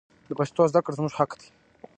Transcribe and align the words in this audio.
د 0.29 0.31
پښتو 0.39 0.61
زده 0.71 0.79
کړه 0.85 0.93
زموږ 0.97 1.13
حق 1.19 1.31
دی. 1.39 1.49